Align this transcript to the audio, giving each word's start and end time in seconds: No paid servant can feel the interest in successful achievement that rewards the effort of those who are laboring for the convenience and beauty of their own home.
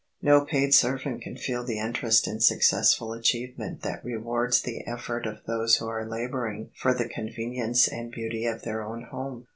No 0.19 0.43
paid 0.43 0.73
servant 0.73 1.21
can 1.21 1.37
feel 1.37 1.63
the 1.63 1.77
interest 1.77 2.27
in 2.27 2.39
successful 2.39 3.13
achievement 3.13 3.83
that 3.83 4.03
rewards 4.03 4.59
the 4.59 4.83
effort 4.87 5.27
of 5.27 5.43
those 5.45 5.75
who 5.77 5.87
are 5.87 6.03
laboring 6.09 6.71
for 6.75 6.91
the 6.91 7.07
convenience 7.07 7.87
and 7.87 8.11
beauty 8.11 8.47
of 8.47 8.63
their 8.63 8.81
own 8.81 9.03
home. 9.11 9.45